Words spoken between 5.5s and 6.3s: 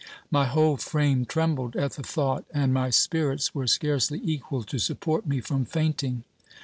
fainting.